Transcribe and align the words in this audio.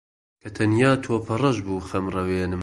کە 0.41 0.49
تەنیا 0.55 0.91
تۆپەڕەش 1.03 1.57
بوو 1.65 1.85
خەمڕەوێنم 1.89 2.59